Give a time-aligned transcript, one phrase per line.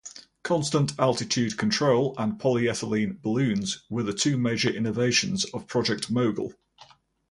[0.41, 6.55] Constant-altitude-control and polyethylene balloons were the two major innovations of Project Mogul.